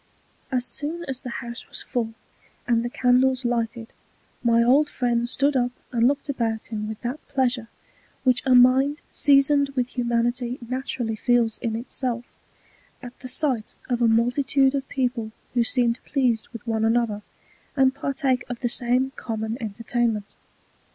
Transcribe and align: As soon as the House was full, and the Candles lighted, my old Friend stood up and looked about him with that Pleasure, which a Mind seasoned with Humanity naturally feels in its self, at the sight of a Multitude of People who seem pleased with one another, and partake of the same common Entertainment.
As 0.51 0.65
soon 0.65 1.05
as 1.05 1.21
the 1.21 1.29
House 1.29 1.67
was 1.67 1.83
full, 1.83 2.15
and 2.65 2.83
the 2.83 2.89
Candles 2.89 3.45
lighted, 3.45 3.93
my 4.43 4.63
old 4.63 4.89
Friend 4.89 5.29
stood 5.29 5.55
up 5.55 5.71
and 5.91 6.07
looked 6.07 6.27
about 6.27 6.71
him 6.71 6.89
with 6.89 6.99
that 7.01 7.19
Pleasure, 7.27 7.67
which 8.23 8.41
a 8.43 8.55
Mind 8.55 8.99
seasoned 9.11 9.69
with 9.75 9.89
Humanity 9.89 10.57
naturally 10.67 11.15
feels 11.15 11.59
in 11.59 11.75
its 11.75 11.93
self, 11.93 12.25
at 13.03 13.19
the 13.19 13.27
sight 13.27 13.75
of 13.89 14.01
a 14.01 14.07
Multitude 14.07 14.73
of 14.73 14.89
People 14.89 15.33
who 15.53 15.63
seem 15.63 15.93
pleased 15.93 16.47
with 16.49 16.65
one 16.65 16.83
another, 16.83 17.21
and 17.77 17.93
partake 17.93 18.43
of 18.49 18.61
the 18.61 18.69
same 18.69 19.11
common 19.15 19.55
Entertainment. 19.61 20.35